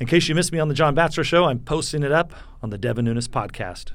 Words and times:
In 0.00 0.08
case 0.08 0.28
you 0.28 0.34
missed 0.34 0.50
me 0.50 0.58
on 0.58 0.66
the 0.66 0.74
John 0.74 0.96
Batchelor 0.96 1.22
Show, 1.22 1.44
I'm 1.44 1.60
posting 1.60 2.02
it 2.02 2.10
up 2.10 2.32
on 2.64 2.70
the 2.70 2.78
Devin 2.78 3.04
Nunes 3.04 3.28
podcast. 3.28 3.92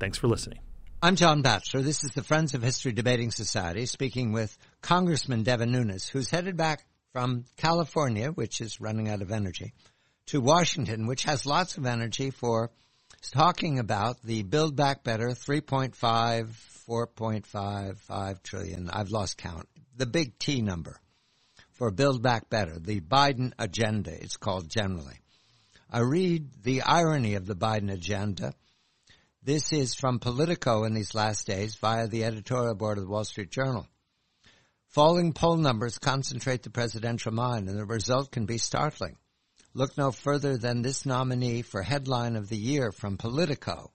Thanks 0.00 0.18
for 0.18 0.26
listening. 0.26 0.58
I'm 1.00 1.14
John 1.14 1.42
Batchelor. 1.42 1.82
This 1.82 2.02
is 2.02 2.10
the 2.10 2.24
Friends 2.24 2.54
of 2.54 2.62
History 2.62 2.90
Debating 2.90 3.30
Society 3.30 3.86
speaking 3.86 4.32
with 4.32 4.58
Congressman 4.82 5.44
Devin 5.44 5.70
Nunes, 5.70 6.08
who's 6.08 6.28
headed 6.28 6.56
back 6.56 6.84
from 7.12 7.44
California, 7.56 8.30
which 8.30 8.60
is 8.60 8.80
running 8.80 9.08
out 9.08 9.22
of 9.22 9.30
energy, 9.30 9.74
to 10.26 10.40
Washington, 10.40 11.06
which 11.06 11.22
has 11.22 11.46
lots 11.46 11.78
of 11.78 11.86
energy 11.86 12.30
for 12.30 12.72
talking 13.30 13.78
about 13.78 14.20
the 14.22 14.42
Build 14.42 14.74
Back 14.74 15.04
Better 15.04 15.28
3.5, 15.28 15.94
4.55 16.88 18.42
trillion. 18.42 18.90
I've 18.90 19.10
lost 19.10 19.38
count. 19.38 19.68
The 19.96 20.06
big 20.06 20.36
T 20.40 20.62
number 20.62 21.00
for 21.70 21.92
Build 21.92 22.24
Back 22.24 22.50
Better, 22.50 22.76
the 22.80 23.00
Biden 23.00 23.52
agenda, 23.56 24.10
it's 24.10 24.36
called 24.36 24.68
generally. 24.68 25.20
I 25.90 26.00
read 26.00 26.64
the 26.64 26.82
irony 26.82 27.36
of 27.36 27.46
the 27.46 27.56
Biden 27.56 27.90
agenda. 27.90 28.52
This 29.42 29.72
is 29.72 29.94
from 29.94 30.18
Politico 30.18 30.84
in 30.84 30.92
these 30.92 31.14
last 31.14 31.46
days 31.46 31.76
via 31.76 32.08
the 32.08 32.24
editorial 32.24 32.74
board 32.74 32.98
of 32.98 33.04
the 33.04 33.10
Wall 33.10 33.24
Street 33.24 33.50
Journal. 33.50 33.86
Falling 34.88 35.32
poll 35.32 35.56
numbers 35.56 35.96
concentrate 35.96 36.62
the 36.62 36.68
presidential 36.68 37.32
mind, 37.32 37.70
and 37.70 37.78
the 37.78 37.86
result 37.86 38.30
can 38.30 38.44
be 38.44 38.58
startling. 38.58 39.16
Look 39.72 39.96
no 39.96 40.12
further 40.12 40.58
than 40.58 40.82
this 40.82 41.06
nominee 41.06 41.62
for 41.62 41.80
headline 41.80 42.36
of 42.36 42.50
the 42.50 42.58
year 42.58 42.92
from 42.92 43.16
Politico 43.16 43.90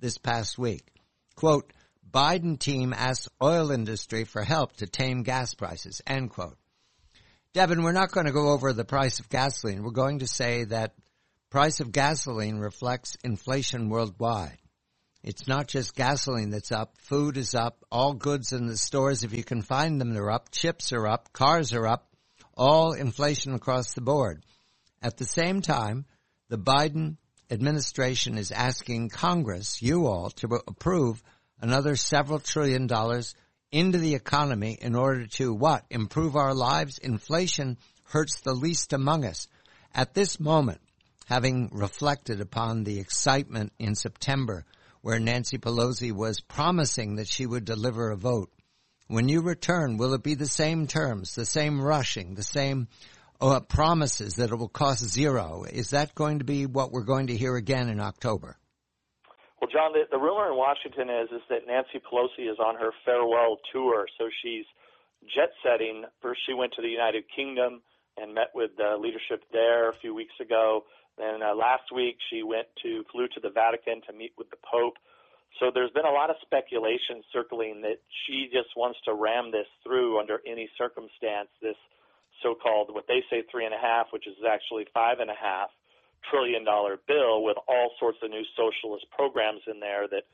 this 0.00 0.18
past 0.18 0.58
week. 0.58 0.92
Quote, 1.34 1.72
Biden 2.10 2.58
team 2.58 2.92
asks 2.92 3.28
oil 3.42 3.70
industry 3.70 4.24
for 4.24 4.42
help 4.42 4.76
to 4.76 4.86
tame 4.86 5.22
gas 5.22 5.54
prices, 5.54 6.02
end 6.06 6.28
quote. 6.28 6.58
Devin, 7.54 7.82
we're 7.82 7.92
not 7.92 8.12
going 8.12 8.26
to 8.26 8.32
go 8.32 8.50
over 8.50 8.74
the 8.74 8.84
price 8.84 9.18
of 9.18 9.30
gasoline. 9.30 9.82
We're 9.82 9.92
going 9.92 10.18
to 10.18 10.26
say 10.26 10.64
that 10.64 10.92
Price 11.50 11.80
of 11.80 11.92
gasoline 11.92 12.58
reflects 12.58 13.16
inflation 13.24 13.88
worldwide. 13.88 14.58
It's 15.22 15.48
not 15.48 15.66
just 15.66 15.94
gasoline 15.94 16.50
that's 16.50 16.72
up. 16.72 16.98
Food 16.98 17.38
is 17.38 17.54
up. 17.54 17.84
All 17.90 18.12
goods 18.12 18.52
in 18.52 18.66
the 18.66 18.76
stores, 18.76 19.24
if 19.24 19.32
you 19.32 19.42
can 19.42 19.62
find 19.62 19.98
them, 19.98 20.12
they're 20.12 20.30
up. 20.30 20.50
Chips 20.50 20.92
are 20.92 21.06
up. 21.06 21.32
Cars 21.32 21.72
are 21.72 21.86
up. 21.86 22.06
All 22.54 22.92
inflation 22.92 23.54
across 23.54 23.94
the 23.94 24.02
board. 24.02 24.44
At 25.00 25.16
the 25.16 25.24
same 25.24 25.62
time, 25.62 26.04
the 26.50 26.58
Biden 26.58 27.16
administration 27.50 28.36
is 28.36 28.52
asking 28.52 29.08
Congress, 29.08 29.80
you 29.80 30.06
all, 30.06 30.28
to 30.30 30.60
approve 30.66 31.22
another 31.62 31.96
several 31.96 32.40
trillion 32.40 32.86
dollars 32.86 33.34
into 33.72 33.96
the 33.96 34.14
economy 34.14 34.76
in 34.80 34.94
order 34.94 35.26
to 35.26 35.54
what? 35.54 35.84
Improve 35.88 36.36
our 36.36 36.54
lives? 36.54 36.98
Inflation 36.98 37.78
hurts 38.04 38.40
the 38.40 38.54
least 38.54 38.92
among 38.92 39.24
us. 39.24 39.48
At 39.94 40.12
this 40.12 40.38
moment, 40.38 40.80
having 41.28 41.68
reflected 41.72 42.40
upon 42.40 42.84
the 42.84 42.98
excitement 42.98 43.70
in 43.78 43.94
September 43.94 44.64
where 45.02 45.20
Nancy 45.20 45.58
Pelosi 45.58 46.10
was 46.10 46.40
promising 46.40 47.16
that 47.16 47.28
she 47.28 47.44
would 47.44 47.66
deliver 47.66 48.10
a 48.10 48.16
vote. 48.16 48.50
When 49.08 49.28
you 49.28 49.42
return, 49.42 49.98
will 49.98 50.14
it 50.14 50.22
be 50.22 50.34
the 50.34 50.46
same 50.46 50.86
terms, 50.86 51.34
the 51.34 51.44
same 51.44 51.80
rushing, 51.80 52.34
the 52.34 52.42
same 52.42 52.88
uh, 53.42 53.60
promises 53.60 54.36
that 54.36 54.50
it 54.50 54.56
will 54.56 54.68
cost 54.68 55.04
zero? 55.04 55.64
Is 55.70 55.90
that 55.90 56.14
going 56.14 56.38
to 56.38 56.46
be 56.46 56.64
what 56.64 56.92
we're 56.92 57.04
going 57.04 57.26
to 57.26 57.36
hear 57.36 57.56
again 57.56 57.90
in 57.90 58.00
October? 58.00 58.56
Well, 59.60 59.70
John, 59.70 59.92
the, 59.92 60.04
the 60.10 60.18
rumor 60.18 60.50
in 60.50 60.56
Washington 60.56 61.10
is 61.10 61.28
is 61.30 61.42
that 61.50 61.66
Nancy 61.66 62.00
Pelosi 62.00 62.50
is 62.50 62.58
on 62.58 62.76
her 62.76 62.90
farewell 63.04 63.58
tour, 63.70 64.06
so 64.16 64.28
she's 64.42 64.64
jet 65.34 65.50
setting. 65.62 66.04
First, 66.22 66.40
she 66.46 66.54
went 66.54 66.72
to 66.76 66.82
the 66.82 66.88
United 66.88 67.24
Kingdom 67.34 67.82
and 68.20 68.34
met 68.34 68.50
with 68.54 68.70
the 68.76 68.96
leadership 68.98 69.42
there 69.52 69.88
a 69.90 69.96
few 70.00 70.14
weeks 70.14 70.34
ago. 70.40 70.84
And 71.18 71.42
uh, 71.42 71.54
last 71.54 71.90
week 71.94 72.16
she 72.30 72.42
went 72.42 72.68
to 72.82 73.04
flew 73.10 73.26
to 73.34 73.40
the 73.40 73.50
Vatican 73.50 74.02
to 74.06 74.12
meet 74.12 74.32
with 74.38 74.50
the 74.50 74.60
Pope. 74.62 74.94
So 75.58 75.70
there's 75.72 75.90
been 75.90 76.06
a 76.06 76.12
lot 76.12 76.30
of 76.30 76.36
speculation 76.42 77.24
circling 77.32 77.80
that 77.82 77.98
she 78.26 78.50
just 78.52 78.76
wants 78.76 78.98
to 79.06 79.14
ram 79.14 79.50
this 79.50 79.66
through 79.82 80.20
under 80.20 80.38
any 80.46 80.68
circumstance. 80.78 81.48
This 81.62 81.78
so-called 82.42 82.94
what 82.94 83.08
they 83.08 83.24
say 83.30 83.42
three 83.50 83.64
and 83.64 83.74
a 83.74 83.80
half, 83.80 84.06
which 84.12 84.26
is 84.26 84.36
actually 84.46 84.86
five 84.94 85.18
and 85.18 85.30
a 85.30 85.38
half 85.40 85.70
trillion 86.30 86.64
dollar 86.64 86.98
bill 87.06 87.42
with 87.42 87.56
all 87.66 87.90
sorts 87.98 88.18
of 88.22 88.30
new 88.30 88.44
socialist 88.54 89.06
programs 89.10 89.62
in 89.66 89.80
there 89.80 90.06
that 90.08 90.24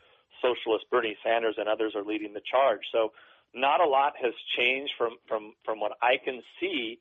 socialist 0.43 0.85
Bernie 0.91 1.17
Sanders 1.25 1.55
and 1.57 1.69
others 1.69 1.95
are 1.95 2.05
leading 2.05 2.35
the 2.35 2.45
charge. 2.45 2.81
So 2.93 3.13
not 3.55 3.81
a 3.81 3.87
lot 3.87 4.15
has 4.21 4.35
changed 4.59 4.93
from 4.99 5.17
from 5.29 5.55
from 5.65 5.81
what 5.81 5.93
I 6.03 6.17
can 6.23 6.43
see, 6.61 6.99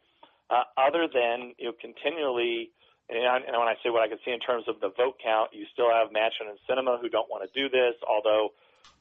uh, 0.50 0.64
other 0.78 1.08
than 1.12 1.54
you 1.58 1.68
know 1.68 1.74
continually 1.80 2.72
and, 3.10 3.44
and 3.46 3.56
when 3.58 3.68
I 3.68 3.76
say 3.84 3.90
what 3.90 4.02
I 4.02 4.08
can 4.08 4.20
see 4.24 4.32
in 4.32 4.40
terms 4.40 4.66
of 4.68 4.80
the 4.80 4.90
vote 4.96 5.20
count, 5.24 5.52
you 5.52 5.66
still 5.74 5.92
have 5.92 6.10
Manchin 6.10 6.48
and 6.48 6.58
Sinema 6.64 7.00
who 7.02 7.10
don't 7.10 7.30
want 7.30 7.44
to 7.44 7.52
do 7.52 7.70
this. 7.70 7.96
Although 8.08 8.54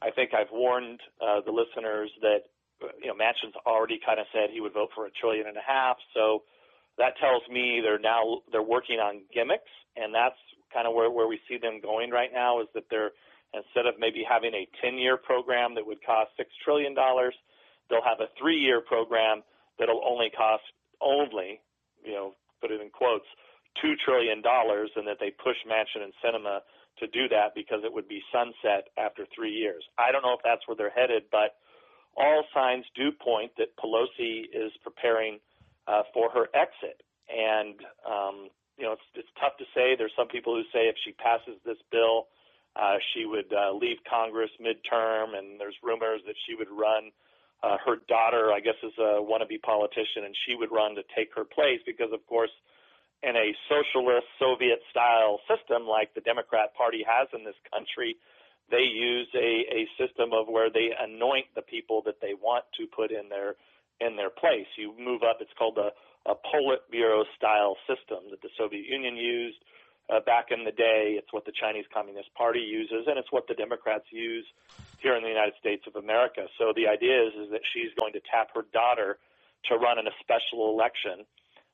I 0.03 0.11
think 0.11 0.35
I've 0.35 0.51
warned 0.51 1.01
uh, 1.21 1.41
the 1.47 1.53
listeners 1.53 2.11
that 2.21 2.51
you 3.01 3.07
know 3.07 3.15
Manchin's 3.15 3.55
already 3.65 4.01
kind 4.05 4.19
of 4.19 4.27
said 4.33 4.51
he 4.51 4.61
would 4.61 4.75
vote 4.75 4.91
for 4.95 5.07
a 5.07 5.11
trillion 5.11 5.47
and 5.47 5.57
a 5.57 5.67
half. 5.67 5.97
So 6.15 6.43
that 6.99 7.17
tells 7.19 7.43
me 7.49 7.81
they're 7.83 8.03
now 8.03 8.43
they're 8.51 8.63
working 8.63 8.99
on 8.99 9.23
gimmicks, 9.33 9.71
and 9.97 10.15
that's 10.15 10.39
kind 10.75 10.87
of 10.87 10.95
where 10.95 11.11
where 11.11 11.29
we 11.29 11.39
see 11.49 11.59
them 11.59 11.81
going 11.81 12.11
right 12.11 12.31
now. 12.33 12.61
Is 12.61 12.69
that 12.75 12.91
they're 12.91 13.13
instead 13.55 13.87
of 13.87 14.01
maybe 14.01 14.25
having 14.25 14.55
a 14.55 14.67
10-year 14.83 15.19
program 15.19 15.75
that 15.75 15.87
would 15.87 16.03
cost 16.05 16.31
six 16.39 16.49
trillion 16.65 16.95
dollars, 16.95 17.35
they'll 17.91 18.03
have 18.03 18.19
a 18.21 18.33
three-year 18.41 18.81
program 18.81 19.43
that'll 19.79 20.01
only 20.09 20.31
cost 20.31 20.65
only 21.03 21.61
you 22.05 22.13
know 22.13 22.35
put 22.61 22.71
it 22.71 22.81
in 22.81 22.91
quotes 22.91 23.27
two 23.81 23.95
trillion 24.05 24.43
dollars, 24.43 24.91
and 24.97 25.07
that 25.07 25.19
they 25.21 25.31
push 25.31 25.57
Manchin 25.69 26.05
and 26.05 26.13
Sinema 26.23 26.61
to 26.99 27.07
do 27.09 27.29
that 27.29 27.55
because 27.55 27.81
it 27.85 27.93
would 27.93 28.09
be 28.09 28.21
sunset 28.33 28.89
after 28.99 29.27
three 29.35 29.53
years. 29.53 29.83
I 29.99 30.13
don't 30.13 30.23
know 30.23 30.35
if 30.35 30.45
that's 30.45 30.67
where 30.69 30.77
they're 30.77 30.93
headed, 30.93 31.25
but 31.33 31.57
all 32.17 32.45
signs 32.53 32.85
do 32.95 33.11
point 33.13 33.53
that 33.57 33.77
Pelosi 33.81 34.45
is 34.53 34.73
preparing 34.83 35.39
uh, 35.89 36.03
for 36.13 36.31
her 36.31 36.49
exit. 36.55 37.03
And 37.33 37.81
um, 38.05 38.49
you 38.77 38.85
know, 38.85 38.93
it's, 38.93 39.09
it's 39.15 39.35
tough 39.41 39.57
to 39.59 39.65
say. 39.75 39.97
There's 39.97 40.13
some 40.17 40.29
people 40.29 40.55
who 40.55 40.65
say 40.73 40.89
if 40.89 40.97
she 41.05 41.13
passes 41.13 41.61
this 41.65 41.79
bill, 41.91 42.29
uh, 42.77 42.97
she 43.13 43.25
would 43.27 43.53
uh, 43.53 43.73
leave 43.73 43.99
Congress 44.09 44.51
midterm, 44.61 45.37
and 45.37 45.61
there's 45.61 45.77
rumors 45.83 46.21
that 46.27 46.37
she 46.47 46.55
would 46.55 46.71
run. 46.71 47.13
Uh, 47.63 47.77
her 47.87 47.97
daughter, 48.09 48.53
I 48.53 48.61
guess, 48.61 48.75
is 48.83 48.93
a 48.99 49.23
wannabe 49.23 49.63
politician, 49.63 50.25
and 50.25 50.35
she 50.47 50.57
would 50.57 50.73
run 50.73 50.97
to 50.97 51.03
take 51.15 51.35
her 51.37 51.45
place 51.45 51.81
because, 51.87 52.13
of 52.13 52.27
course, 52.27 52.51
in 53.23 53.37
a 53.37 53.55
socialist 53.71 54.27
Soviet 54.39 54.81
style 54.91 55.39
system 55.47 55.87
like 55.87 56.13
the 56.15 56.21
Democrat 56.21 56.75
Party 56.75 57.07
has 57.07 57.29
in 57.33 57.45
this 57.45 57.55
country, 57.73 58.17
they 58.71 58.83
use 58.83 59.29
a, 59.35 59.63
a 59.71 59.89
system 59.95 60.33
of 60.33 60.49
where 60.49 60.71
they 60.71 60.91
anoint 60.99 61.47
the 61.55 61.63
people 61.63 62.03
that 62.07 62.21
they 62.21 62.35
want 62.35 62.65
to 62.79 62.87
put 62.87 63.13
in 63.13 63.29
their 63.29 63.55
in 64.01 64.17
their 64.17 64.31
place. 64.31 64.67
You 64.77 64.95
move 64.99 65.23
up. 65.23 65.39
It's 65.41 65.53
called 65.57 65.79
a, 65.79 65.93
a 66.29 66.35
Politburo 66.35 67.23
style 67.37 67.77
system 67.87 68.31
that 68.31 68.43
the 68.43 68.51
Soviet 68.59 68.85
Union 68.87 69.15
used 69.15 69.59
uh, 70.11 70.19
back 70.27 70.47
in 70.51 70.65
the 70.65 70.73
day. 70.73 71.15
It's 71.17 71.33
what 71.33 71.45
the 71.45 71.53
Chinese 71.53 71.85
Communist 71.95 72.35
Party 72.35 72.61
uses, 72.61 73.07
and 73.07 73.19
it's 73.19 73.31
what 73.31 73.47
the 73.47 73.55
Democrats 73.55 74.07
use 74.11 74.47
here 75.03 75.17
in 75.17 75.23
the 75.23 75.29
United 75.29 75.55
States 75.59 75.83
of 75.87 75.97
America. 75.97 76.47
So 76.59 76.73
the 76.75 76.87
idea 76.87 77.27
is 77.27 77.35
is 77.35 77.51
that 77.51 77.61
she's 77.75 77.91
going 77.99 78.13
to 78.15 78.23
tap 78.31 78.55
her 78.55 78.65
daughter 78.73 79.19
to 79.69 79.77
run 79.77 79.99
in 79.99 80.07
a 80.07 80.15
special 80.23 80.71
election 80.71 81.27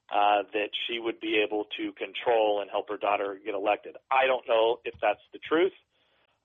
uh, 0.09 0.49
that 0.53 0.73
she 0.87 0.99
would 0.99 1.21
be 1.21 1.37
able 1.37 1.69
to 1.77 1.93
control 1.93 2.61
and 2.61 2.71
help 2.71 2.89
her 2.89 2.97
daughter 2.97 3.39
get 3.45 3.55
elected. 3.55 3.97
I 4.11 4.27
don't 4.27 4.47
know 4.49 4.81
if 4.85 4.95
that's 5.01 5.23
the 5.33 5.39
truth, 5.45 5.77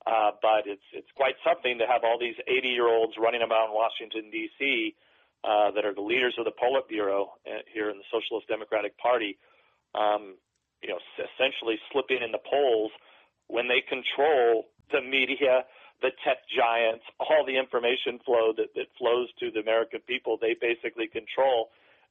uh, 0.06 0.36
but 0.42 0.68
it's 0.68 0.84
it's 0.92 1.12
quite 1.16 1.36
something 1.48 1.80
to 1.80 1.88
have 1.88 2.04
all 2.04 2.20
these 2.20 2.36
80 2.48 2.68
year 2.68 2.88
olds 2.88 3.14
running 3.18 3.42
about 3.42 3.72
in 3.72 3.74
Washington 3.74 4.30
D.C. 4.32 4.96
Uh, 5.44 5.72
that 5.72 5.86
are 5.86 5.96
the 5.96 6.04
leaders 6.04 6.36
of 6.38 6.46
the 6.46 6.56
Politburo 6.56 7.36
uh, 7.48 7.64
here 7.74 7.90
in 7.90 7.98
the 7.98 8.08
Socialist 8.12 8.48
Democratic 8.48 8.98
Party. 9.00 9.38
Um, 9.96 10.36
you 10.82 10.90
know, 10.90 11.00
essentially 11.16 11.80
slipping 11.92 12.20
in 12.24 12.32
the 12.32 12.44
polls 12.44 12.92
when 13.48 13.68
they 13.68 13.80
control 13.80 14.68
the 14.92 15.00
media, 15.00 15.64
the 16.02 16.12
tech 16.26 16.38
giants, 16.56 17.04
all 17.20 17.46
the 17.46 17.58
information 17.58 18.20
flow 18.26 18.54
that, 18.58 18.74
that 18.76 18.88
flows 18.98 19.30
to 19.40 19.52
the 19.52 19.60
American 19.60 20.02
people. 20.08 20.38
They 20.40 20.56
basically 20.60 21.08
control 21.08 21.70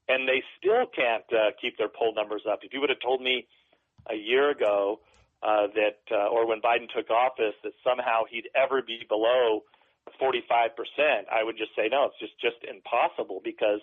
and 0.09 0.27
they 0.27 0.43
still 0.59 0.87
can't 0.95 1.25
uh, 1.31 1.55
keep 1.61 1.79
their 1.79 1.89
poll 1.89 2.15
numbers 2.15 2.43
up. 2.51 2.61
If 2.63 2.73
you 2.73 2.81
would 2.81 2.91
have 2.91 3.01
told 3.01 3.23
me 3.23 3.47
a 4.11 4.15
year 4.17 4.51
ago 4.51 5.01
uh, 5.43 5.69
that, 5.75 6.03
uh, 6.11 6.27
or 6.29 6.47
when 6.47 6.61
Biden 6.61 6.89
took 6.95 7.11
office, 7.11 7.55
that 7.63 7.73
somehow 7.85 8.23
he'd 8.31 8.49
ever 8.55 8.83
be 8.83 9.07
below 9.09 9.63
45 10.19 10.75
percent, 10.75 11.31
I 11.31 11.45
would 11.45 11.57
just 11.57 11.71
say 11.77 11.87
no. 11.91 12.11
It's 12.11 12.19
just 12.19 12.35
just 12.43 12.59
impossible 12.67 13.41
because 13.45 13.79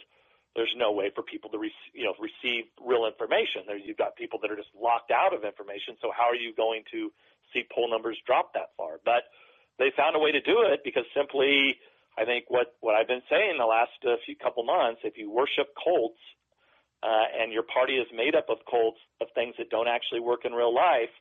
there's 0.56 0.74
no 0.75 0.92
way 0.92 1.12
for 1.16 1.24
people 1.24 1.50
to 1.51 1.57
re- 1.57 1.72
you 1.94 2.04
know 2.04 2.13
receive 2.19 2.68
real 2.84 3.07
information. 3.07 3.63
There, 3.66 3.80
you've 3.80 3.98
got 3.98 4.16
people 4.19 4.40
that 4.44 4.51
are 4.51 4.60
just 4.60 4.72
locked 4.75 5.12
out 5.12 5.34
of 5.34 5.46
information. 5.48 5.96
So 6.01 6.12
how 6.12 6.28
are 6.28 6.36
you 6.36 6.54
going 6.54 6.84
to 6.92 7.12
see 7.54 7.63
poll 7.72 7.90
numbers 7.90 8.19
drop 8.28 8.54
that 8.54 8.75
far? 8.75 9.00
But 9.06 9.31
they 9.79 9.91
found 9.95 10.15
a 10.15 10.19
way 10.19 10.31
to 10.31 10.41
do 10.41 10.61
it 10.67 10.81
because 10.83 11.05
simply 11.15 11.79
I 12.17 12.25
think 12.25 12.45
what 12.49 12.75
what 12.81 12.95
I've 12.95 13.07
been 13.07 13.23
saying 13.29 13.57
the 13.57 13.65
last 13.65 13.95
uh, 14.05 14.19
few 14.25 14.35
couple 14.35 14.63
months, 14.63 15.01
if 15.03 15.17
you 15.17 15.31
worship 15.31 15.71
cults, 15.81 16.19
uh, 17.01 17.25
and 17.39 17.51
your 17.51 17.63
party 17.63 17.95
is 17.95 18.07
made 18.13 18.35
up 18.35 18.49
of 18.49 18.59
cults 18.69 18.99
of 19.21 19.27
things 19.33 19.55
that 19.57 19.69
don't 19.69 19.87
actually 19.87 20.19
work 20.19 20.43
in 20.43 20.51
real 20.51 20.75
life, 20.75 21.13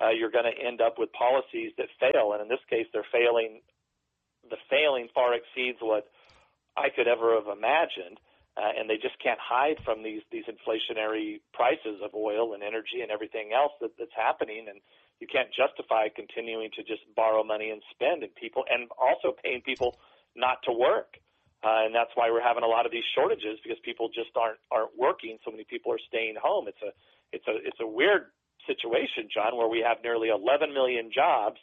uh, 0.00 0.10
you're 0.10 0.30
going 0.30 0.44
to 0.44 0.56
end 0.60 0.80
up 0.80 0.98
with 0.98 1.10
policies 1.12 1.72
that 1.78 1.88
fail. 1.98 2.32
And 2.32 2.42
in 2.42 2.48
this 2.48 2.62
case, 2.68 2.86
they're 2.92 3.08
failing. 3.10 3.62
The 4.50 4.60
failing 4.68 5.08
far 5.14 5.32
exceeds 5.32 5.78
what 5.80 6.04
I 6.76 6.90
could 6.94 7.08
ever 7.08 7.34
have 7.34 7.48
imagined. 7.48 8.20
Uh, 8.54 8.70
and 8.78 8.88
they 8.88 9.00
just 9.00 9.18
can't 9.18 9.40
hide 9.40 9.80
from 9.84 10.04
these 10.04 10.22
these 10.30 10.44
inflationary 10.44 11.40
prices 11.52 11.98
of 12.04 12.14
oil 12.14 12.54
and 12.54 12.62
energy 12.62 13.02
and 13.02 13.10
everything 13.10 13.50
else 13.50 13.72
that, 13.80 13.90
that's 13.98 14.14
happening. 14.14 14.66
And 14.68 14.78
you 15.20 15.26
can't 15.26 15.48
justify 15.54 16.08
continuing 16.14 16.70
to 16.76 16.82
just 16.82 17.02
borrow 17.14 17.44
money 17.44 17.70
and 17.70 17.82
spend 17.90 18.22
and 18.22 18.34
people 18.34 18.64
and 18.70 18.88
also 18.98 19.36
paying 19.42 19.62
people 19.62 19.96
not 20.36 20.58
to 20.64 20.72
work. 20.72 21.16
Uh, 21.62 21.88
and 21.88 21.94
that's 21.94 22.10
why 22.14 22.30
we're 22.30 22.44
having 22.44 22.62
a 22.62 22.68
lot 22.68 22.84
of 22.84 22.92
these 22.92 23.06
shortages 23.14 23.56
because 23.62 23.78
people 23.84 24.08
just 24.08 24.36
aren't 24.36 24.58
aren't 24.70 24.92
working. 24.98 25.38
So 25.44 25.50
many 25.50 25.64
people 25.64 25.92
are 25.92 26.02
staying 26.08 26.34
home. 26.36 26.68
It's 26.68 26.82
a 26.82 26.92
it's 27.32 27.46
a 27.48 27.56
it's 27.64 27.80
a 27.80 27.86
weird 27.86 28.28
situation, 28.66 29.28
John, 29.32 29.56
where 29.56 29.68
we 29.68 29.80
have 29.80 29.98
nearly 30.02 30.28
11 30.28 30.74
million 30.74 31.10
jobs. 31.14 31.56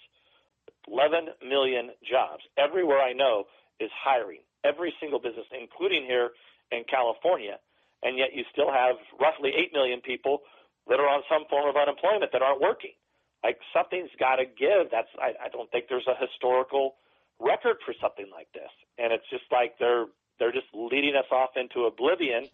11 0.90 1.30
million 1.48 1.92
jobs. 2.02 2.42
Everywhere 2.58 3.00
I 3.00 3.14
know 3.14 3.46
is 3.80 3.92
hiring. 3.94 4.42
Every 4.64 4.94
single 5.00 5.20
business, 5.20 5.46
including 5.54 6.06
here 6.06 6.32
in 6.72 6.84
California, 6.90 7.58
and 8.02 8.18
yet 8.18 8.34
you 8.34 8.44
still 8.52 8.72
have 8.72 8.96
roughly 9.20 9.52
8 9.56 9.74
million 9.74 10.02
people 10.02 10.42
that 10.88 11.00
are 11.00 11.08
on 11.08 11.22
some 11.30 11.46
form 11.50 11.70
of 11.70 11.76
unemployment 11.76 12.32
that 12.32 12.42
aren't 12.42 12.62
working. 12.62 12.98
Like 13.44 13.58
something's 13.74 14.12
got 14.20 14.38
to 14.38 14.46
give. 14.46 14.92
That's 14.92 15.10
I, 15.18 15.34
I 15.46 15.50
don't 15.50 15.70
think 15.72 15.86
there's 15.90 16.08
a 16.08 16.18
historical 16.20 16.96
record 17.40 17.78
for 17.86 17.94
something 18.02 18.30
like 18.32 18.48
this, 18.54 18.70
and 18.98 19.12
it's 19.12 19.26
just 19.30 19.46
like 19.52 19.78
they're 19.80 20.06
they're 20.40 20.52
just 20.52 20.68
leading 20.74 21.16
us 21.16 21.26
off 21.32 21.52
into 21.56 21.86
oblivion. 21.86 22.48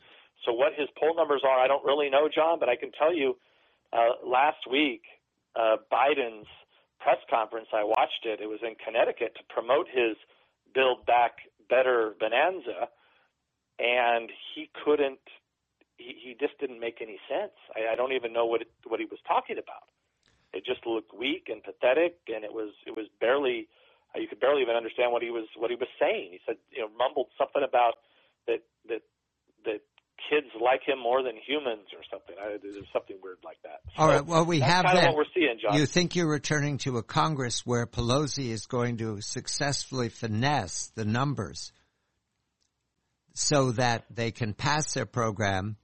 So 0.46 0.54
what 0.54 0.74
his 0.78 0.88
poll 1.00 1.16
numbers 1.16 1.42
are, 1.44 1.58
I 1.60 1.68
don't 1.68 1.84
really 1.84 2.10
know, 2.10 2.30
John, 2.34 2.60
but 2.60 2.70
I 2.70 2.76
can 2.76 2.92
tell 2.92 3.14
you, 3.14 3.38
uh, 3.92 4.22
last 4.26 4.70
week 4.70 5.02
uh, 5.56 5.78
Biden's 5.92 6.48
press 7.00 7.18
conference, 7.30 7.68
I 7.74 7.84
watched 7.84 8.24
it. 8.26 8.40
It 8.42 8.48
was 8.48 8.60
in 8.62 8.76
Connecticut 8.84 9.36
to 9.36 9.44
promote 9.54 9.88
his 9.88 10.16
Build 10.74 11.06
Back 11.06 11.38
Better 11.70 12.14
Bonanza, 12.20 12.90
and 13.80 14.30
he 14.54 14.70
couldn't. 14.86 15.20
He, 15.98 16.16
he 16.24 16.36
just 16.40 16.60
didn't 16.60 16.80
make 16.80 17.02
any 17.02 17.20
sense. 17.28 17.54
I, 17.76 17.94
I 17.94 17.96
don't 17.96 18.14
even 18.14 18.32
know 18.32 18.46
what 18.46 18.62
it, 18.62 18.72
what 18.86 19.00
he 19.00 19.06
was 19.08 19.20
talking 19.28 19.58
about. 19.58 19.90
It 20.58 20.66
just 20.66 20.82
looked 20.90 21.14
weak 21.14 21.54
and 21.54 21.62
pathetic, 21.62 22.18
and 22.34 22.44
it 22.44 22.52
was 22.52 22.74
it 22.90 22.98
was 22.98 23.06
barely. 23.22 23.70
Uh, 24.16 24.20
you 24.20 24.28
could 24.28 24.40
barely 24.40 24.64
even 24.64 24.76
understand 24.76 25.12
what 25.14 25.22
he 25.22 25.30
was 25.30 25.46
what 25.56 25.70
he 25.70 25.78
was 25.78 25.90
saying. 26.02 26.34
He 26.34 26.40
said, 26.46 26.58
you 26.72 26.82
know, 26.82 26.90
mumbled 26.98 27.28
something 27.38 27.62
about 27.62 28.02
that 28.48 28.66
that 28.90 29.06
that 29.66 29.82
kids 30.30 30.48
like 30.60 30.82
him 30.86 31.00
more 31.00 31.22
than 31.22 31.36
humans 31.46 31.88
or 31.94 32.02
something. 32.10 32.36
I, 32.42 32.58
there's 32.62 32.76
something 32.92 33.18
weird 33.22 33.38
like 33.44 33.62
that. 33.64 33.82
So 33.96 34.02
All 34.02 34.10
right. 34.10 34.26
Well, 34.26 34.46
we 34.46 34.60
have 34.62 34.86
kind 34.86 34.98
that. 34.98 35.10
of 35.10 35.16
what 35.16 35.18
we're 35.18 35.34
seeing, 35.36 35.60
John. 35.62 35.78
You 35.78 35.86
think 35.86 36.16
you're 36.16 36.30
returning 36.30 36.80
to 36.80 36.98
a 36.98 37.04
Congress 37.04 37.66
where 37.66 37.86
Pelosi 37.86 38.50
is 38.50 38.66
going 38.66 38.98
to 38.98 39.22
successfully 39.22 40.10
finesse 40.10 40.92
the 40.96 41.06
numbers 41.06 41.72
so 43.34 43.72
that 43.74 44.06
they 44.10 44.32
can 44.32 44.54
pass 44.54 44.94
their 44.94 45.06
program 45.06 45.78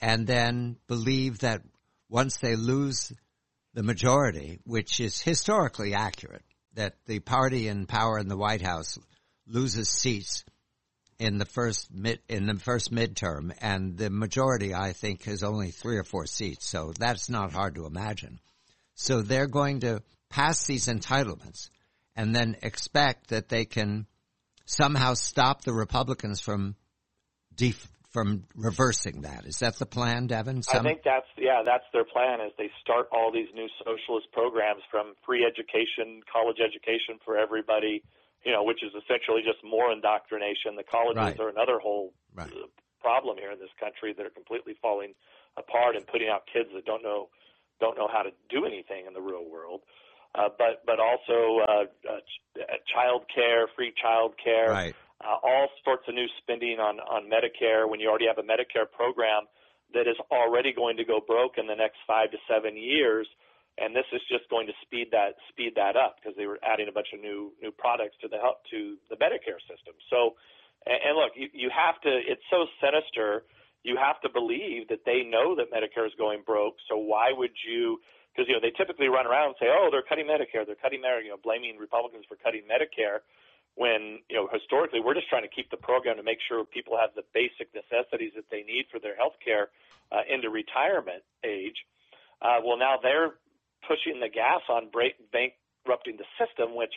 and 0.00 0.26
then 0.26 0.76
believe 0.86 1.38
that 1.38 1.62
once 2.08 2.36
they 2.38 2.56
lose 2.56 3.12
the 3.78 3.84
majority, 3.84 4.58
which 4.64 4.98
is 4.98 5.20
historically 5.20 5.94
accurate, 5.94 6.42
that 6.74 6.96
the 7.06 7.20
party 7.20 7.68
in 7.68 7.86
power 7.86 8.18
in 8.18 8.26
the 8.26 8.36
White 8.36 8.60
House 8.60 8.98
loses 9.46 9.88
seats 9.88 10.44
in 11.20 11.38
the 11.38 11.44
first 11.44 11.88
mid 11.94 12.18
in 12.28 12.46
the 12.46 12.56
first 12.56 12.90
midterm, 12.90 13.52
and 13.60 13.96
the 13.96 14.10
majority, 14.10 14.74
I 14.74 14.94
think, 14.94 15.28
is 15.28 15.44
only 15.44 15.70
three 15.70 15.96
or 15.96 16.02
four 16.02 16.26
seats. 16.26 16.68
So 16.68 16.92
that's 16.98 17.30
not 17.30 17.52
hard 17.52 17.76
to 17.76 17.86
imagine. 17.86 18.40
So 18.96 19.22
they're 19.22 19.46
going 19.46 19.78
to 19.80 20.02
pass 20.28 20.66
these 20.66 20.88
entitlements 20.88 21.70
and 22.16 22.34
then 22.34 22.56
expect 22.62 23.28
that 23.28 23.48
they 23.48 23.64
can 23.64 24.08
somehow 24.66 25.14
stop 25.14 25.62
the 25.62 25.72
Republicans 25.72 26.40
from 26.40 26.74
def- 27.54 27.86
from 28.18 28.42
reversing 28.56 29.22
that. 29.22 29.46
Is 29.46 29.58
that 29.62 29.78
the 29.78 29.86
plan, 29.86 30.26
Devin? 30.26 30.62
I 30.74 30.82
think 30.82 31.02
that's 31.04 31.30
yeah, 31.38 31.62
that's 31.64 31.86
their 31.92 32.04
plan. 32.04 32.40
Is 32.40 32.50
they 32.58 32.70
start 32.82 33.06
all 33.12 33.30
these 33.30 33.46
new 33.54 33.68
socialist 33.78 34.26
programs 34.32 34.82
from 34.90 35.14
free 35.24 35.46
education, 35.46 36.22
college 36.26 36.58
education 36.58 37.22
for 37.24 37.38
everybody, 37.38 38.02
you 38.42 38.50
know, 38.50 38.64
which 38.64 38.82
is 38.82 38.90
essentially 38.90 39.46
just 39.46 39.62
more 39.62 39.92
indoctrination. 39.92 40.74
The 40.74 40.82
colleges 40.82 41.38
Right. 41.38 41.38
are 41.38 41.48
another 41.48 41.78
whole 41.78 42.12
Right. 42.34 42.50
uh, 42.50 42.66
problem 42.98 43.38
here 43.38 43.52
in 43.52 43.60
this 43.60 43.72
country 43.78 44.12
that 44.14 44.26
are 44.26 44.34
completely 44.34 44.74
falling 44.82 45.14
apart 45.56 45.94
and 45.94 46.04
putting 46.06 46.28
out 46.28 46.42
kids 46.52 46.70
that 46.74 46.84
don't 46.84 47.02
know 47.02 47.30
don't 47.78 47.96
know 47.96 48.08
how 48.10 48.26
to 48.26 48.32
do 48.50 48.66
anything 48.66 49.06
in 49.06 49.14
the 49.14 49.22
real 49.22 49.46
world. 49.46 49.82
Uh, 50.34 50.48
but 50.58 50.82
but 50.84 50.98
also 50.98 51.62
uh, 51.62 51.86
uh, 52.02 52.18
ch- 52.18 52.42
uh, 52.58 52.82
child 52.92 53.30
care, 53.32 53.68
free 53.76 53.94
child 53.94 54.34
care, 54.42 54.70
right. 54.70 54.96
Uh, 55.24 55.38
all 55.42 55.68
sorts 55.84 56.04
of 56.06 56.14
new 56.14 56.26
spending 56.38 56.78
on 56.78 57.00
on 57.00 57.26
Medicare 57.26 57.88
when 57.88 57.98
you 57.98 58.08
already 58.08 58.26
have 58.26 58.38
a 58.38 58.46
Medicare 58.46 58.86
program 58.86 59.50
that 59.94 60.06
is 60.06 60.16
already 60.30 60.72
going 60.72 60.96
to 60.96 61.04
go 61.04 61.20
broke 61.20 61.58
in 61.58 61.66
the 61.66 61.74
next 61.74 61.98
five 62.06 62.30
to 62.30 62.38
seven 62.46 62.76
years, 62.76 63.26
and 63.78 63.96
this 63.96 64.06
is 64.12 64.20
just 64.30 64.48
going 64.50 64.66
to 64.66 64.76
speed 64.82 65.08
that 65.10 65.34
speed 65.48 65.72
that 65.74 65.96
up 65.96 66.16
because 66.20 66.36
they 66.36 66.46
were 66.46 66.58
adding 66.62 66.86
a 66.88 66.94
bunch 66.94 67.08
of 67.12 67.20
new 67.20 67.50
new 67.62 67.72
products 67.72 68.14
to 68.22 68.28
the 68.28 68.38
help 68.38 68.62
to 68.70 68.94
the 69.10 69.16
Medicare 69.16 69.58
system. 69.66 69.98
So, 70.10 70.38
and, 70.86 70.98
and 71.02 71.12
look, 71.18 71.32
you, 71.34 71.48
you 71.52 71.70
have 71.74 71.98
to. 72.06 72.10
It's 72.10 72.44
so 72.50 72.66
sinister. 72.78 73.42
You 73.82 73.96
have 73.96 74.20
to 74.22 74.28
believe 74.28 74.86
that 74.90 75.06
they 75.06 75.22
know 75.26 75.54
that 75.58 75.70
Medicare 75.74 76.06
is 76.06 76.14
going 76.18 76.42
broke. 76.46 76.76
So 76.86 76.98
why 76.98 77.32
would 77.34 77.54
you? 77.66 77.98
Because 78.30 78.46
you 78.46 78.54
know 78.54 78.62
they 78.62 78.74
typically 78.76 79.10
run 79.10 79.26
around 79.26 79.56
and 79.56 79.58
say, 79.58 79.66
"Oh, 79.66 79.90
they're 79.90 80.06
cutting 80.06 80.30
Medicare. 80.30 80.62
They're 80.62 80.78
cutting 80.78 81.02
Medicare." 81.02 81.26
You 81.26 81.34
know, 81.34 81.42
blaming 81.42 81.74
Republicans 81.74 82.22
for 82.30 82.38
cutting 82.38 82.62
Medicare 82.70 83.26
when 83.78 84.18
you 84.26 84.34
know 84.34 84.50
historically 84.50 84.98
we're 84.98 85.14
just 85.14 85.30
trying 85.30 85.46
to 85.46 85.54
keep 85.54 85.70
the 85.70 85.78
program 85.78 86.18
to 86.18 86.26
make 86.26 86.42
sure 86.50 86.66
people 86.66 86.98
have 86.98 87.14
the 87.14 87.22
basic 87.30 87.70
necessities 87.70 88.34
that 88.34 88.50
they 88.50 88.66
need 88.66 88.90
for 88.90 88.98
their 88.98 89.14
health 89.14 89.38
care 89.38 89.70
uh, 90.10 90.26
into 90.26 90.50
retirement 90.50 91.22
age. 91.46 91.78
Uh, 92.42 92.58
well, 92.66 92.76
now 92.76 92.98
they're 92.98 93.38
pushing 93.86 94.18
the 94.18 94.28
gas 94.28 94.66
on 94.66 94.90
break, 94.90 95.14
bankrupting 95.30 96.18
the 96.18 96.26
system, 96.34 96.74
which 96.74 96.92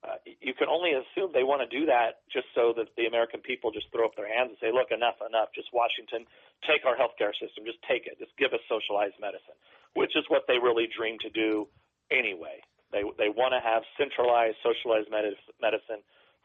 uh, 0.00 0.16
you 0.40 0.56
can 0.56 0.68
only 0.68 0.96
assume 0.96 1.28
they 1.32 1.44
want 1.44 1.60
to 1.60 1.68
do 1.68 1.84
that 1.84 2.24
just 2.32 2.48
so 2.56 2.72
that 2.72 2.88
the 2.96 3.04
American 3.04 3.40
people 3.44 3.68
just 3.68 3.88
throw 3.92 4.08
up 4.08 4.16
their 4.16 4.28
hands 4.28 4.56
and 4.56 4.58
say, 4.60 4.72
"Look, 4.72 4.96
enough, 4.96 5.20
enough. 5.20 5.52
Just 5.52 5.68
Washington, 5.76 6.24
take 6.64 6.88
our 6.88 6.96
healthcare 6.96 7.36
system. 7.36 7.68
Just 7.68 7.84
take 7.84 8.08
it. 8.08 8.16
Just 8.16 8.32
give 8.40 8.56
us 8.56 8.64
socialized 8.64 9.20
medicine," 9.20 9.56
which 9.92 10.16
is 10.16 10.24
what 10.32 10.48
they 10.48 10.56
really 10.56 10.88
dream 10.88 11.20
to 11.20 11.28
do 11.28 11.68
anyway. 12.08 12.64
They 12.92 13.04
they 13.20 13.28
want 13.28 13.52
to 13.52 13.60
have 13.60 13.84
centralized 13.96 14.56
socialized 14.64 15.08
medicine 15.12 16.00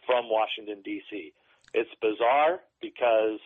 from 0.10 0.26
Washington 0.28 0.82
D.C. 0.84 1.34
It's 1.76 1.90
bizarre 2.02 2.62
because 2.82 3.38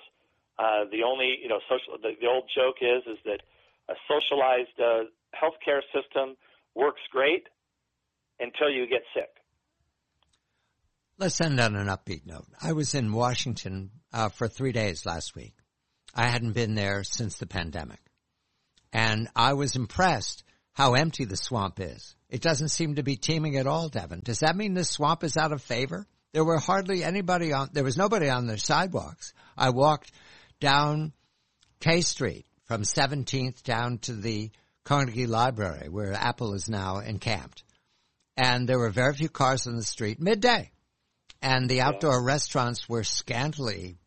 uh, 0.57 0.87
the 0.89 1.03
only 1.03 1.35
you 1.43 1.49
know 1.49 1.59
social 1.67 1.99
the, 2.01 2.15
the 2.21 2.27
old 2.27 2.49
joke 2.55 2.77
is 2.79 3.03
is 3.05 3.19
that 3.25 3.41
a 3.89 3.95
socialized 4.07 4.79
uh, 4.79 5.11
healthcare 5.35 5.83
system 5.91 6.37
works 6.73 7.01
great 7.11 7.43
until 8.39 8.69
you 8.69 8.87
get 8.87 9.01
sick. 9.13 9.29
Let's 11.17 11.41
end 11.41 11.59
on 11.59 11.75
an 11.75 11.87
upbeat 11.87 12.25
note. 12.25 12.47
I 12.61 12.71
was 12.71 12.95
in 12.95 13.11
Washington 13.11 13.91
uh, 14.13 14.29
for 14.29 14.47
three 14.47 14.71
days 14.71 15.05
last 15.05 15.35
week. 15.35 15.53
I 16.15 16.27
hadn't 16.27 16.53
been 16.53 16.75
there 16.75 17.03
since 17.03 17.37
the 17.37 17.45
pandemic. 17.45 17.99
And 18.93 19.27
I 19.35 19.53
was 19.53 19.75
impressed 19.75 20.43
how 20.71 20.93
empty 20.93 21.25
the 21.25 21.37
swamp 21.37 21.79
is. 21.79 22.15
It 22.29 22.41
doesn't 22.41 22.69
seem 22.69 22.95
to 22.95 23.03
be 23.03 23.15
teeming 23.15 23.57
at 23.57 23.67
all, 23.67 23.89
Devin. 23.89 24.21
Does 24.23 24.39
that 24.39 24.55
mean 24.55 24.73
the 24.73 24.85
swamp 24.85 25.23
is 25.23 25.37
out 25.37 25.51
of 25.51 25.61
favor? 25.61 26.07
There 26.33 26.43
were 26.43 26.57
hardly 26.57 27.03
anybody 27.03 27.53
on, 27.53 27.69
there 27.73 27.83
was 27.83 27.95
nobody 27.95 28.27
on 28.27 28.47
the 28.47 28.57
sidewalks. 28.57 29.33
I 29.55 29.69
walked 29.69 30.11
down 30.59 31.13
K 31.79 32.01
Street 32.01 32.47
from 32.65 32.81
17th 32.81 33.61
down 33.61 33.99
to 33.99 34.13
the 34.13 34.49
Carnegie 34.83 35.27
Library 35.27 35.89
where 35.89 36.13
Apple 36.13 36.55
is 36.55 36.67
now 36.67 36.99
encamped. 36.99 37.63
And 38.35 38.67
there 38.67 38.79
were 38.79 38.89
very 38.89 39.13
few 39.13 39.29
cars 39.29 39.67
on 39.67 39.75
the 39.75 39.83
street 39.83 40.19
midday 40.19 40.71
and 41.39 41.69
the 41.69 41.81
outdoor 41.81 42.23
restaurants 42.23 42.89
were 42.89 43.03
scantily 43.03 43.97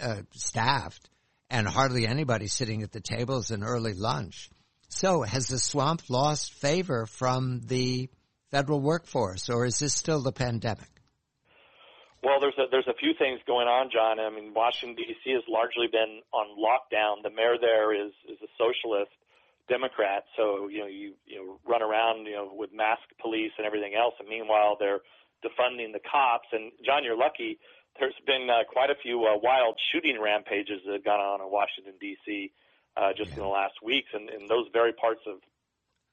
uh, 0.00 0.22
staffed 0.32 1.08
and 1.50 1.68
hardly 1.68 2.04
anybody 2.04 2.48
sitting 2.48 2.82
at 2.82 2.90
the 2.90 3.00
tables 3.00 3.52
in 3.52 3.62
early 3.62 3.94
lunch. 3.94 4.50
So 4.88 5.22
has 5.22 5.46
the 5.46 5.60
swamp 5.60 6.02
lost 6.08 6.52
favor 6.54 7.06
from 7.06 7.60
the 7.60 8.10
federal 8.50 8.80
workforce 8.80 9.48
or 9.48 9.66
is 9.66 9.78
this 9.78 9.94
still 9.94 10.20
the 10.20 10.32
pandemic? 10.32 10.95
Well, 12.26 12.42
there's 12.42 12.58
a, 12.58 12.66
there's 12.74 12.90
a 12.90 12.98
few 12.98 13.14
things 13.14 13.38
going 13.46 13.70
on, 13.70 13.86
John. 13.94 14.18
I 14.18 14.26
mean, 14.34 14.50
Washington 14.50 14.98
D.C. 14.98 15.30
has 15.38 15.46
largely 15.46 15.86
been 15.86 16.26
on 16.34 16.58
lockdown. 16.58 17.22
The 17.22 17.30
mayor 17.30 17.54
there 17.54 17.94
is 17.94 18.10
is 18.26 18.34
a 18.42 18.50
socialist 18.58 19.14
Democrat, 19.70 20.26
so 20.34 20.66
you 20.66 20.82
know 20.82 20.90
you 20.90 21.14
you 21.22 21.38
know 21.38 21.60
run 21.62 21.86
around 21.86 22.26
you 22.26 22.34
know 22.34 22.50
with 22.50 22.74
mask 22.74 23.06
police 23.22 23.54
and 23.58 23.66
everything 23.66 23.94
else, 23.94 24.14
and 24.18 24.26
meanwhile 24.26 24.74
they're 24.74 25.06
defunding 25.46 25.94
the 25.94 26.02
cops. 26.02 26.50
And 26.50 26.72
John, 26.84 27.06
you're 27.06 27.16
lucky. 27.16 27.62
There's 27.94 28.18
been 28.26 28.50
uh, 28.50 28.66
quite 28.66 28.90
a 28.90 28.98
few 29.00 29.22
uh, 29.22 29.38
wild 29.38 29.78
shooting 29.94 30.18
rampages 30.20 30.82
that 30.82 30.98
have 30.98 31.04
gone 31.06 31.22
on 31.22 31.40
in 31.40 31.46
Washington 31.46 31.94
D.C. 32.02 32.50
uh, 32.96 33.14
just 33.16 33.30
Yeah. 33.30 33.36
in 33.38 33.42
the 33.46 33.54
last 33.54 33.78
weeks, 33.86 34.10
and 34.12 34.30
in 34.30 34.50
those 34.50 34.66
very 34.74 34.92
parts 34.98 35.22
of 35.30 35.38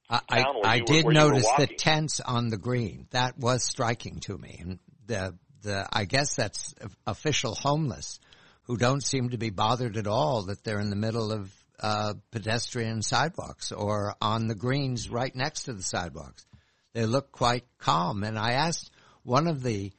I, 0.09 0.21
I, 0.29 0.43
I 0.45 0.77
were- 0.77 0.85
did 0.85 1.05
where 1.05 1.13
you 1.13 1.19
were 1.25 1.33
notice 1.33 1.49
the 1.57 1.65
tents 1.65 2.19
on 2.21 2.49
the 2.49 2.57
green. 2.57 3.07
That 3.17 3.39
was 3.39 3.63
striking 3.63 4.19
to 4.29 4.37
me. 4.37 4.57
And 4.61 4.79
the 5.05 5.37
the 5.63 5.87
I 5.91 6.05
guess 6.05 6.35
that's 6.35 6.75
official 7.07 7.55
homeless 7.55 8.19
who 8.63 8.77
don't 8.77 9.03
seem 9.03 9.29
to 9.29 9.37
be 9.37 9.49
bothered 9.49 9.97
at 9.97 10.07
all 10.07 10.43
that 10.43 10.63
they're 10.63 10.79
in 10.79 10.89
the 10.89 10.95
middle 10.95 11.31
of 11.31 11.51
uh, 11.79 12.13
pedestrian 12.31 13.01
sidewalks 13.01 13.71
or 13.71 14.15
on 14.21 14.47
the 14.47 14.55
greens 14.55 15.09
right 15.09 15.35
next 15.35 15.63
to 15.63 15.73
the 15.73 15.83
sidewalks. 15.83 16.45
They 16.93 17.05
look 17.05 17.31
quite 17.31 17.65
calm. 17.77 18.23
And 18.23 18.37
I 18.37 18.53
asked 18.53 18.91
one 19.23 19.47
of 19.47 19.63
the 19.63 19.91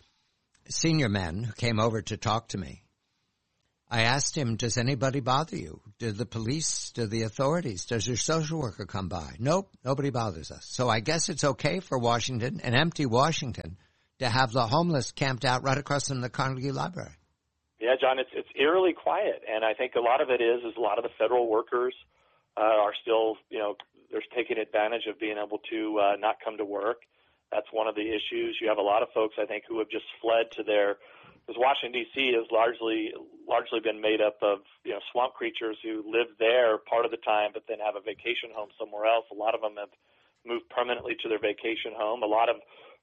senior 0.69 1.09
men 1.09 1.45
who 1.45 1.53
came 1.53 1.79
over 1.79 2.01
to 2.03 2.17
talk 2.17 2.49
to 2.49 2.59
me. 2.59 2.83
I 3.91 4.03
asked 4.03 4.37
him, 4.37 4.57
does 4.57 4.79
anybody 4.79 5.21
bother 5.21 5.57
you? 5.57 5.81
Do 5.99 6.11
the 6.11 6.27
police, 6.27 6.91
do 6.95 7.07
the 7.07 7.23
authorities, 7.23 7.85
does 7.85 8.07
your 8.07 8.17
social 8.17 8.59
worker 8.59 8.87
come 8.87 9.09
by? 9.09 9.37
Nope, 9.39 9.69
nobody 9.85 10.11
bothers 10.11 10.51
us. 10.51 10.65
So 10.67 10.89
I 10.89 11.01
guess 11.01 11.29
it's 11.29 11.45
okay 11.45 11.81
for 11.81 11.99
Washington, 11.99 12.61
an 12.65 12.75
empty 12.75 13.07
Washington, 13.07 13.77
to 14.19 14.29
have 14.29 14.53
the 14.53 14.67
homeless 14.67 15.13
camped 15.13 15.45
out 15.45 15.63
right 15.63 15.79
across 15.79 16.09
from 16.09 16.21
the 16.21 16.31
Carnegie 16.31 16.73
Library. 16.73 17.17
Yeah, 17.81 17.97
John, 18.01 18.19
it's 18.19 18.31
it's 18.33 18.49
eerily 18.57 18.93
quiet, 18.93 19.43
and 19.51 19.65
I 19.65 19.75
think 19.75 19.95
a 19.95 20.01
lot 20.01 20.21
of 20.21 20.31
it 20.31 20.41
is 20.41 20.65
is 20.65 20.77
a 20.77 20.81
lot 20.81 20.99
of 20.99 21.05
the 21.05 21.11
federal 21.19 21.49
workers 21.51 21.95
uh, 22.57 22.61
are 22.61 22.95
still, 23.03 23.37
you 23.51 23.59
know, 23.59 23.75
they're 24.11 24.23
taking 24.35 24.59
advantage 24.59 25.07
of 25.11 25.19
being 25.19 25.37
able 25.37 25.59
to 25.71 25.99
uh, 25.99 26.17
not 26.19 26.37
come 26.43 26.57
to 26.57 26.65
work. 26.65 27.03
That's 27.51 27.67
one 27.73 27.87
of 27.87 27.95
the 27.95 28.07
issues. 28.09 28.59
You 28.61 28.69
have 28.69 28.79
a 28.79 28.83
lot 28.83 29.03
of 29.03 29.09
folks, 29.13 29.35
I 29.39 29.47
think, 29.47 29.65
who 29.69 29.79
have 29.79 29.91
just 29.91 30.07
fled 30.23 30.51
to 30.53 30.63
their 30.63 30.97
because 31.45 31.61
Washington 31.61 31.93
D.C. 31.93 32.33
has 32.33 32.49
largely 32.51 33.13
largely 33.47 33.81
been 33.81 34.01
made 34.01 34.21
up 34.21 34.39
of 34.41 34.65
you 34.85 34.93
know 34.93 35.01
swamp 35.13 35.35
creatures 35.35 35.77
who 35.83 36.03
live 36.07 36.29
there 36.39 36.79
part 36.79 37.05
of 37.05 37.11
the 37.11 37.21
time, 37.21 37.51
but 37.53 37.65
then 37.69 37.79
have 37.85 37.97
a 37.97 38.01
vacation 38.01 38.49
home 38.55 38.71
somewhere 38.79 39.05
else. 39.05 39.27
A 39.31 39.37
lot 39.37 39.55
of 39.55 39.61
them 39.61 39.77
have 39.77 39.93
moved 40.47 40.69
permanently 40.71 41.17
to 41.23 41.29
their 41.29 41.41
vacation 41.41 41.93
home. 41.97 42.23
A 42.23 42.27
lot 42.27 42.49
of 42.49 42.57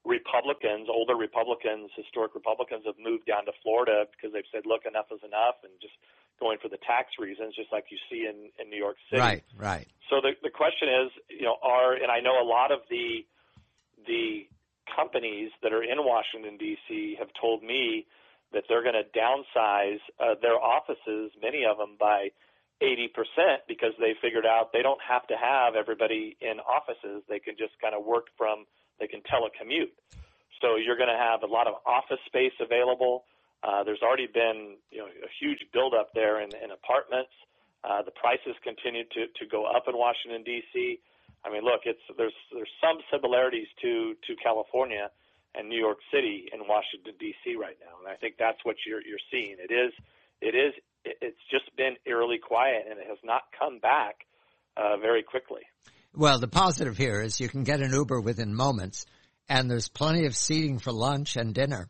Republicans, 0.04 0.90
older 0.90 1.16
Republicans, 1.16 1.92
historic 1.96 2.34
Republicans, 2.34 2.84
have 2.86 2.98
moved 2.98 3.26
down 3.26 3.46
to 3.46 3.54
Florida 3.62 4.06
because 4.10 4.34
they've 4.34 4.48
said, 4.52 4.66
"Look, 4.66 4.86
enough 4.86 5.12
is 5.12 5.22
enough," 5.24 5.62
and 5.64 5.72
just 5.80 5.94
going 6.40 6.58
for 6.58 6.70
the 6.70 6.82
tax 6.82 7.20
reasons, 7.20 7.56
just 7.56 7.72
like 7.72 7.86
you 7.92 7.98
see 8.10 8.26
in 8.26 8.50
in 8.58 8.70
New 8.70 8.82
York 8.82 8.98
City. 9.10 9.22
Right, 9.22 9.44
right. 9.56 9.88
So 10.10 10.22
the 10.22 10.34
the 10.42 10.50
question 10.50 10.90
is, 10.90 11.12
you 11.30 11.46
know, 11.46 11.58
are 11.62 11.94
and 11.94 12.10
I 12.10 12.20
know 12.20 12.42
a 12.42 12.48
lot 12.48 12.72
of 12.72 12.82
the 12.90 13.26
the 14.08 14.48
companies 14.90 15.52
that 15.62 15.72
are 15.72 15.84
in 15.84 16.02
Washington 16.04 16.58
D.C. 16.58 17.16
have 17.20 17.30
told 17.40 17.64
me 17.64 18.08
that 18.54 18.64
they're 18.68 18.84
going 18.84 19.00
to 19.00 19.08
downsize 19.18 20.00
uh, 20.20 20.36
their 20.42 20.60
offices, 20.60 21.32
many 21.42 21.64
of 21.64 21.78
them 21.78 21.96
by 22.00 22.30
80% 22.82 23.08
because 23.68 23.94
they 24.00 24.14
figured 24.22 24.46
out 24.46 24.74
they 24.74 24.82
don't 24.82 25.00
have 25.08 25.26
to 25.28 25.36
have 25.38 25.76
everybody 25.76 26.36
in 26.42 26.60
offices. 26.60 27.24
They 27.30 27.40
can 27.40 27.56
just 27.58 27.74
kind 27.80 27.96
of 27.96 28.04
work 28.04 28.28
from, 28.38 28.66
they 29.02 29.10
can 29.10 29.26
telecommute. 29.26 29.92
So 30.62 30.78
you're 30.78 30.96
going 30.96 31.10
to 31.10 31.18
have 31.18 31.42
a 31.42 31.50
lot 31.50 31.66
of 31.66 31.82
office 31.90 32.22
space 32.28 32.54
available. 32.62 33.26
Uh, 33.66 33.84
there's 33.84 34.02
already 34.02 34.30
been, 34.30 34.78
you 34.92 35.00
know, 35.00 35.10
a 35.10 35.32
huge 35.42 35.66
buildup 35.74 36.14
there 36.14 36.40
in, 36.40 36.54
in 36.56 36.70
apartments. 36.70 37.34
Uh, 37.84 38.06
the 38.06 38.14
prices 38.14 38.54
continue 38.64 39.04
to, 39.10 39.26
to 39.42 39.50
go 39.50 39.66
up 39.66 39.90
in 39.90 39.98
Washington 39.98 40.44
D.C. 40.44 41.02
I 41.44 41.50
mean, 41.50 41.66
look, 41.66 41.82
it's 41.86 42.02
there's 42.18 42.38
there's 42.54 42.70
some 42.78 43.02
similarities 43.10 43.66
to 43.82 44.14
to 44.28 44.36
California 44.38 45.10
and 45.56 45.68
New 45.68 45.80
York 45.80 45.98
City 46.14 46.46
and 46.54 46.62
Washington 46.70 47.14
D.C. 47.20 47.56
right 47.56 47.78
now, 47.82 47.98
and 47.98 48.08
I 48.08 48.16
think 48.16 48.36
that's 48.38 48.62
what 48.64 48.76
you're 48.86 49.02
you're 49.02 49.26
seeing. 49.32 49.58
It 49.58 49.74
is 49.74 49.92
it 50.42 50.54
is 50.54 50.74
it's 51.04 51.42
just 51.50 51.76
been 51.76 51.98
eerily 52.06 52.38
quiet, 52.38 52.86
and 52.90 53.00
it 53.00 53.08
has 53.10 53.18
not 53.24 53.50
come 53.58 53.80
back 53.80 54.30
uh, 54.78 54.98
very 54.98 55.24
quickly. 55.24 55.66
Well, 56.14 56.40
the 56.40 56.48
positive 56.50 56.98
here 56.98 57.22
is 57.22 57.40
you 57.40 57.48
can 57.48 57.64
get 57.64 57.80
an 57.80 57.94
Uber 57.94 58.20
within 58.20 58.54
moments, 58.54 59.06
and 59.48 59.72
there's 59.72 59.88
plenty 59.88 60.26
of 60.26 60.36
seating 60.36 60.78
for 60.78 60.92
lunch 60.92 61.38
and 61.38 61.56
dinner, 61.56 61.88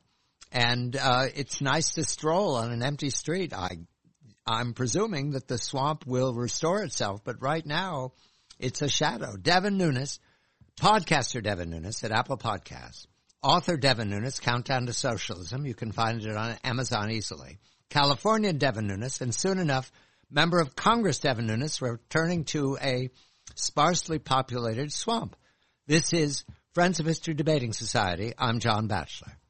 and 0.51 0.95
uh, 0.95 1.25
it's 1.33 1.59
nice 1.59 1.93
to 1.93 2.03
stroll 2.03 2.55
on 2.55 2.71
an 2.71 2.83
empty 2.83 3.09
street. 3.09 3.51
I, 3.51 3.69
I'm 4.45 4.73
presuming 4.73 5.31
that 5.31 5.47
the 5.47 5.57
swamp 5.57 6.05
will 6.05 6.35
restore 6.35 6.83
itself, 6.83 7.21
but 7.23 7.41
right 7.41 7.65
now, 7.65 8.13
it's 8.59 8.83
a 8.83 8.89
shadow. 8.89 9.35
Devin 9.37 9.77
Nunes, 9.77 10.19
podcaster 10.79 11.41
Devin 11.41 11.71
Nunes 11.71 12.03
at 12.03 12.11
Apple 12.11 12.37
Podcasts, 12.37 13.07
author 13.41 13.75
Devin 13.75 14.11
Nunes, 14.11 14.39
Countdown 14.39 14.85
to 14.85 14.93
Socialism. 14.93 15.65
You 15.65 15.73
can 15.73 15.91
find 15.91 16.23
it 16.23 16.37
on 16.37 16.57
Amazon 16.63 17.09
easily. 17.09 17.57
Californian 17.89 18.59
Devin 18.59 18.85
Nunes, 18.85 19.19
and 19.19 19.33
soon 19.33 19.57
enough, 19.57 19.91
member 20.29 20.59
of 20.59 20.75
Congress 20.75 21.17
Devin 21.17 21.47
Nunes, 21.47 21.81
returning 21.81 22.45
to 22.45 22.77
a 22.79 23.09
sparsely 23.61 24.19
populated 24.19 24.91
swamp. 24.91 25.35
This 25.87 26.13
is 26.13 26.43
Friends 26.73 26.99
of 26.99 27.05
History 27.05 27.33
Debating 27.33 27.73
Society. 27.73 28.33
I'm 28.37 28.59
John 28.59 28.87
Batchelor. 28.87 29.40